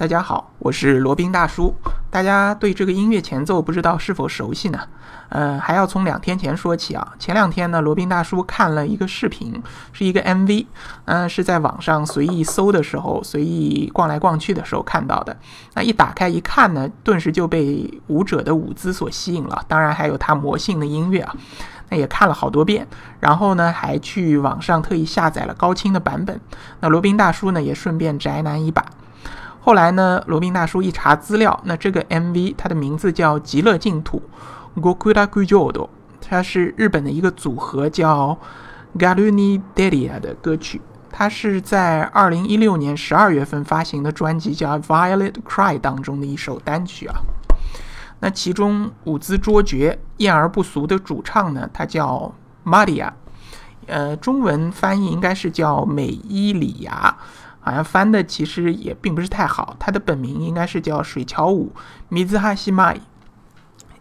[0.00, 1.74] 大家好，我是罗宾大叔。
[2.08, 4.80] 大家对这个音乐前奏不知道是否熟悉呢？
[5.28, 7.06] 呃，还要从两天前说起啊。
[7.18, 10.64] 前两天呢，罗宾大叔看了一个视频，是一个 MV，
[11.04, 15.36] 嗯，是在网上随意搜的时候，随意逛来逛去的时候看到的。
[15.74, 21.36] 那一打开一看呢，顿时就被舞者的舞姿所吸引了，当然还有他魔性的音乐啊。
[21.90, 22.88] 那也看了好多遍，
[23.20, 26.40] 然后呢，还去网上特意下载了高清的版本。
[26.80, 28.82] 那罗宾大叔呢，也顺便宅男一把。
[29.60, 34.22] 后来呢，罗宾大叔一查资料，那这个 MV 它的名字叫《极乐净土》
[34.80, 38.38] （Gokura g u j o d o 它是日本的一个组合叫
[38.98, 40.80] Galuni Delia 的歌曲。
[41.10, 47.16] 它是在二零一六年十二月份发行的专辑叫《Violet Cry》当中的一首单曲啊。
[48.20, 52.32] 那其中舞姿卓绝、艳而不俗的主唱呢，他叫
[52.64, 53.10] Maria，
[53.86, 57.16] 呃，中文翻译应该是叫美伊里亚。
[57.60, 61.72] 好像翻的其实也并不是太好，他的本名应该是叫水桥舞
[62.08, 62.98] 米兹哈西麦，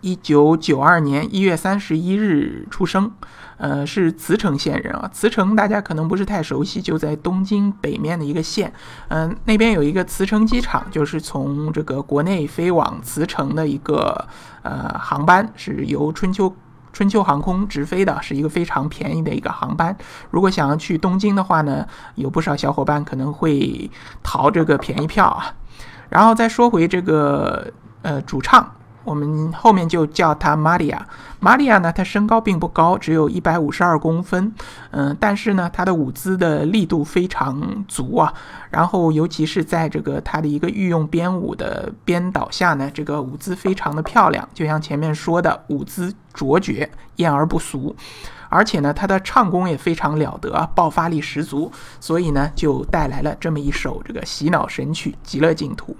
[0.00, 3.10] 一九九二年一月三十一日出生，
[3.56, 5.08] 呃，是茨城县人啊。
[5.12, 8.72] 茨城大家可能不是太熟悉，就在东京北面的一个县，
[9.08, 14.28] 嗯，那边有一个茨城机场，就是从这个国内飞往茨城的一个
[14.62, 16.54] 呃航班，是由春秋。
[16.94, 19.94] 春秋航空直飞的是一个非常便宜的一个航班。
[20.30, 23.90] 如果想要去东京的话呢，有不少小伙伴可能会
[24.22, 25.52] 淘这个便宜票啊。
[26.08, 27.70] 然后再说回这个
[28.02, 28.72] 呃主唱。
[29.04, 31.06] 我们后面就叫她玛利亚。
[31.40, 34.52] 玛利亚呢，她身高并不高，只有一百五十二公分。
[34.90, 38.32] 嗯，但是呢，她的舞姿的力度非常足啊。
[38.70, 44.48] 然后，尤其是在这个她的一个御用编舞的编导下呢，这个舞姿非常的漂亮。
[44.54, 47.94] 就像前面说的，舞姿卓绝，艳而不俗。
[48.48, 51.70] 而且呢，她的唱功也非常了得，爆发力十足。
[52.00, 55.92] 所以呢，就带来了这么一首这个洗脑神曲《极乐净土》。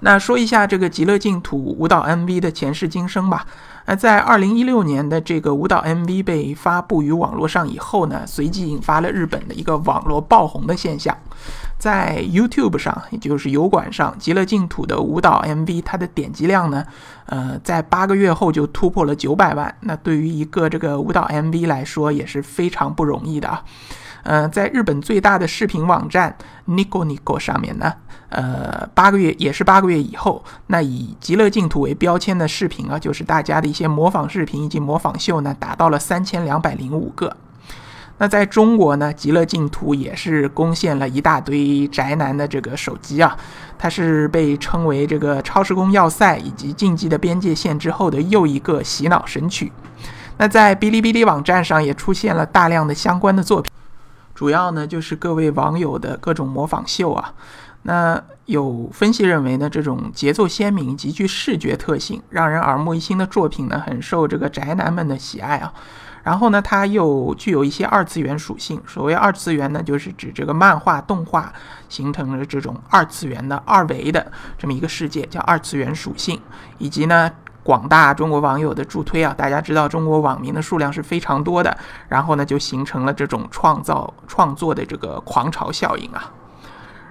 [0.00, 3.46] 那说一下这个《极乐净土》舞蹈 MV 的前世今生吧。
[3.86, 11.16] 那在二零一六年的这个舞蹈 MV 被发布于网络上以后呢，随即引发了日本的一个网络爆红的现象。
[11.78, 16.84] 在 YouTube 上，也就是油管上，《极乐净土》的舞蹈 MV 它的点击量呢，
[17.26, 19.74] 呃，在八个月后就突破了九百万。
[19.80, 23.64] 那对于一个这个舞蹈 MV 来说，也是非常不容易的啊。
[24.22, 26.36] 呃，在日本最大的视频网站
[26.68, 27.92] Nico Nico 上面呢，
[28.28, 37.36] 呃，八个月也是八个月以后，那以极乐净土为标签的视频啊，就是大家的一些模仿视频以及模仿秀呢，达到了三千两百零五个。
[38.18, 43.34] 那在中国呢，极乐净土也是攻陷了一大堆宅男的这个手机啊，
[43.78, 49.72] 它是被称为这个超时空要塞以及竞技的边界线之后的又一个洗脑神曲。
[50.36, 53.72] 那在哔哩哔哩网站上也出现了大量的相关的作品。
[54.40, 57.34] 主要呢就是各位网友的各种模仿秀啊，
[57.82, 65.70] 那有分析认为呢，这种节奏鲜明、极具视觉特性、让人耳目一新的作品呢，很受这个宅男们的喜爱啊。
[66.22, 68.80] 然后呢，它又具有一些二次元属性。
[68.86, 71.52] 所谓二次元呢，就是指这个漫画、动画
[71.90, 76.40] 形成了这种二次元的二维的这么一个世界，叫二次元属性，
[76.78, 77.30] 以及呢。
[77.62, 81.76] 广大中国网友的助推啊，大家知道中国网民的数量是非常多的，
[82.08, 86.30] 然后呢就形成了这种创造创作的这个狂潮效应啊。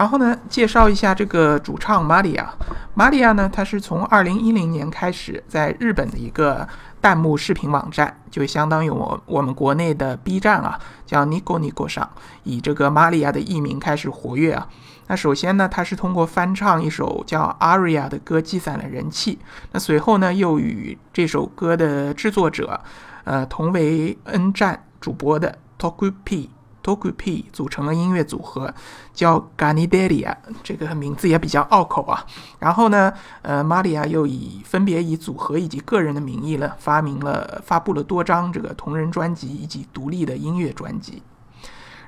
[0.00, 2.50] 然后呢，介绍一下这个主唱玛利亚。
[2.94, 6.66] 玛利亚呢，她是从二零一零年开始在日本的一个
[7.02, 12.08] 弹幕视频网站，就相当于我我们国内的 B 站啊，叫 Nico Nico 上，
[12.44, 14.66] 以这个玛利亚的艺名开始活跃啊。
[15.08, 19.38] 那首先呢，他是通过翻唱一首叫《Aria》的歌积攒了人气。
[19.72, 22.80] 那随后呢，又与这首歌的制作者，
[23.24, 26.48] 呃，同为 N 站主播的 Taku P
[26.82, 28.74] Tokupi 组成了音乐组合，
[29.12, 30.36] 叫 Ganidelia。
[30.62, 32.24] 这个名字也比较拗口啊。
[32.58, 33.12] 然后呢，
[33.42, 41.22] 呃，玛利亚又以分别以组合以及个人的名义呢，发明了发布了多张这个同人专辑以及独立的音乐专辑。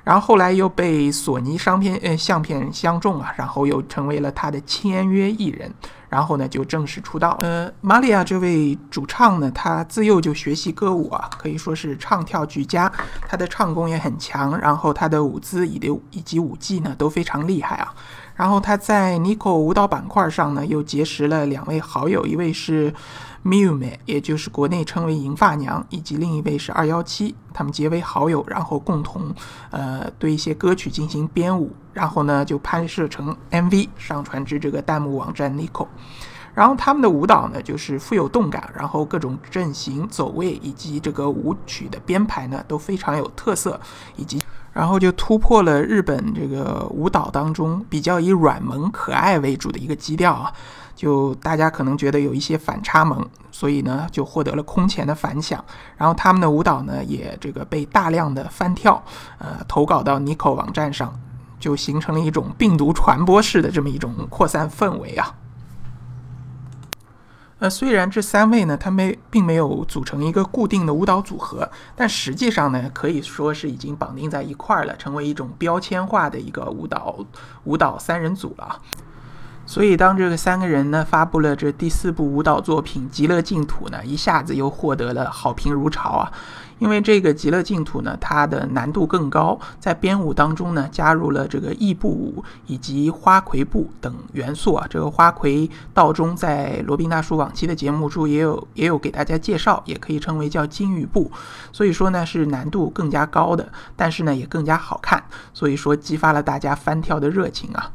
[0.03, 5.73] 然后后来又被索尼商片呃相片相中啊，然后又成为了他的签约艺人，
[6.13, 7.35] 然后呢就正式出道。
[7.41, 12.91] 呃，玛利亚这位主唱呢，他自幼就学习歌舞啊，可以说是唱跳俱佳，
[13.27, 17.91] 他的唱功也很强，然后他的舞姿以及以及舞技呢都非常厉害啊。
[18.35, 22.93] 然后他在 Nico 舞蹈板块上呢，又结识了两位好友，一位是
[23.43, 29.33] Miume，也就是国内称为银发娘，以及另一位是二幺七，他们结为好友，然后共同
[29.69, 35.87] 呃对一些歌曲进行编舞，然后呢就拍摄成 MV，上传至这个弹幕网站 Nico。
[36.53, 43.79] 然后他们的舞蹈呢，就是富有动感，然后各种阵型、走位以及这个舞曲的编排呢，都非常有特色，
[44.15, 44.39] 以及
[44.71, 50.53] 然后就突破了日本这个舞蹈当中比较以软萌可爱为主的一个基调啊，
[50.95, 55.63] 就大家可能觉得有一些反差萌，所以呢就获得了空前的反响。
[55.97, 59.03] 然后他们的舞蹈呢也这个被大量的翻跳，
[59.39, 61.19] 呃，投稿到 Nico 网站上，
[61.59, 65.33] 就形成了一种病毒传播式的这么一种扩散氛围啊。
[67.63, 77.15] 呃，虽然这三位呢，他们并没有组成一个固定的舞蹈组合，但实际上呢，可以说是已经绑定在一块儿了，成为一种标签化的一个舞蹈
[77.63, 78.81] 舞蹈三人组了。
[79.65, 86.33] 所以，当这个三个人呢发布了这第四部舞蹈作品《极乐净土》呢，一下子又获得了好评如潮啊！
[86.79, 94.85] 因为这个《极乐净土》呢，它的难度更高，在编舞当中呢，加入了这个异步舞以及花魁步等元素啊。
[94.89, 101.31] 这个花魁道中，在罗宾大叔往期的节目中也有也有给大家介绍，也可以称为叫金鱼步。
[101.71, 105.23] 所以说呢，是难度更加高的，但是呢，也更加好看。
[105.53, 107.91] 所以说，激发了大家翻跳的热情啊。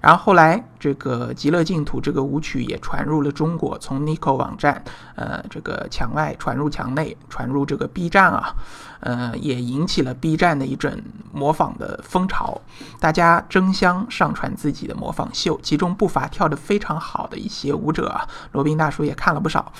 [0.00, 4.82] 然后后来，这个《极乐净土》这个舞曲也传入了中国，从 Nico 网站，
[5.14, 8.54] 呃，这个墙外传入墙内，传入这个 B 站啊，
[9.00, 11.02] 呃，也引起了 B 站的一阵
[11.32, 12.60] 模仿的风潮，
[13.00, 19.72] 大家争相上传自己的模仿秀，其中不乏跳得非常好的一些舞者啊，罗宾大叔也看了不少。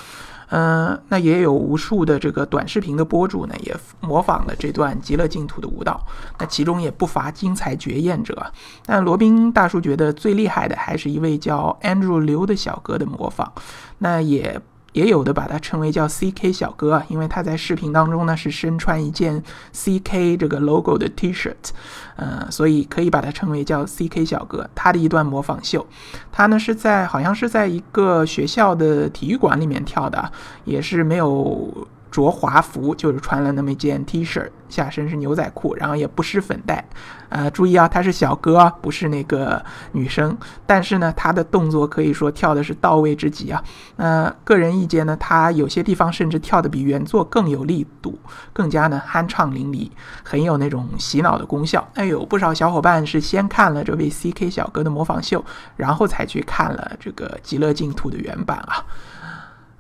[0.48, 6.00] 嗯，那也有无数的这个短视频的博主呢，也模仿了这段极乐净土的舞蹈。
[6.38, 8.52] 那其中也不乏精彩绝艳者。
[8.84, 13.52] 但罗宾大叔觉得最厉害的还是一位叫 Andrew 刘的小哥的模仿。
[13.98, 14.60] 那也。
[14.96, 19.42] 也有的把它称为叫 CK 小哥啊，因为他在视频当中呢是身穿一件
[19.74, 21.68] CK 这个 logo 的 T-shirt，
[22.16, 24.66] 呃，所以可以把它称为叫 CK 小哥。
[24.74, 25.86] 他的一段模仿秀，
[26.32, 30.32] 他呢是在好像是在一个学校的体育馆里面跳的，
[30.64, 31.86] 也是没有。
[32.16, 36.82] 着华服就是穿了那么一件 T 恤，下身是牛仔裤，然后也不施粉黛。
[37.28, 40.34] 呃，注意啊，他是小哥，不是那个女生。
[40.64, 43.62] 但是呢，他的动作可以说跳的是到位之极啊。
[43.96, 48.18] 呃，个人意见呢，他有些地方甚至跳的比原作更有力度，
[48.54, 49.90] 更加呢酣畅淋漓，
[50.24, 51.86] 很有那种洗脑的功效。
[51.96, 55.44] 哎，有不少小伙伴是先看了这位 CK 小哥的模仿秀，
[55.76, 58.82] 然后才去看了这个《极乐净土》的原版啊。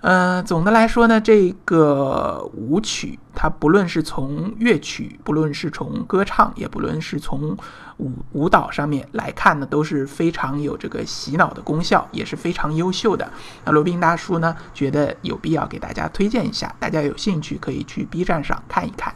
[0.06, 7.56] 呃，总的来说呢，这个舞曲它不论是从乐曲，不论是从歌唱，也不论是从
[7.96, 13.28] 舞舞蹈上面来看呢，都是非常有这个洗脑的功效，也是非常优秀的。
[13.64, 19.12] 那罗宾大叔呢，觉得有必要给大家推荐一下，大家有兴趣可以去 B 站上看一看。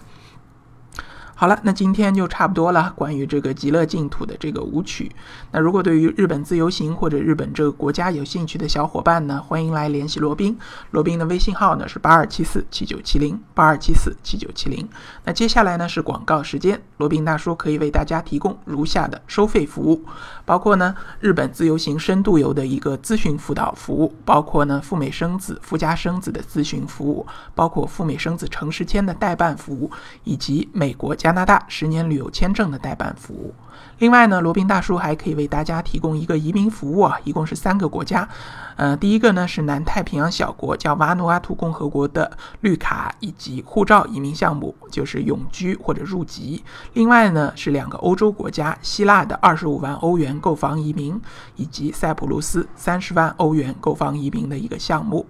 [1.40, 2.92] 好了，那今天就差不多了。
[2.94, 5.10] 关于这个极乐净土的这个舞曲，
[5.52, 10.54] 那如果对于日本自由行或者日本这个国家有兴趣的小伙伴呢，欢迎来联系罗宾。
[10.90, 14.86] 罗宾的微信号呢是八二七四七九七零八二七四七九七零。
[15.24, 20.04] 那接下来呢是广告时间，罗宾大叔可以为大家提供如下的收费服务，
[20.44, 29.90] 包括呢日本自由行深度游的一个咨询辅导服务，包括呢赴美生子、赴加生子的咨询服务，包括赴美生子城市签的代办服务，
[30.24, 31.29] 以及美国加。
[31.30, 33.54] 加拿大十年旅游签证的代办服务。
[33.98, 38.28] 另外呢，罗宾大叔还可以为大家提供一个移民服务啊，一共是三个国家。
[38.74, 46.64] 呃，第一个呢是南太平洋小国叫瓦努阿图共和国的绿卡以及护照移民项目，就是永居或者入籍。
[46.94, 51.20] 另外呢是两个欧洲国家，希腊的二十五万欧元购房移民，
[51.54, 55.24] 以及塞浦路斯三十万欧元购房移民的一个项目。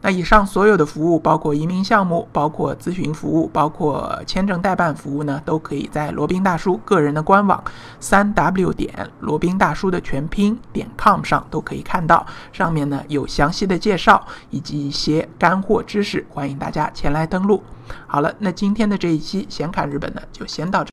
[0.00, 7.62] 那以上所有的服务，包括移民项目、包括咨询服务、包括签证代办服务呢，都可以在罗宾大叔个人的官网
[7.98, 17.62] 三 w 点罗宾大叔的全拼点 com 上都可以看到，上面呢有详细的介绍以及一些干货知识，欢迎大家前来登录。
[18.06, 20.86] 好了，那今天的这一期闲侃日本呢，就先到这。